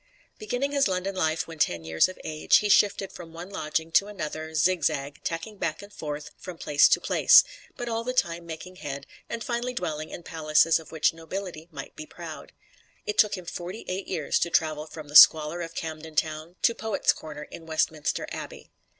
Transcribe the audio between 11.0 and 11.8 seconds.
nobility